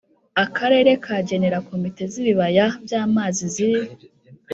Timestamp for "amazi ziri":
3.03-3.81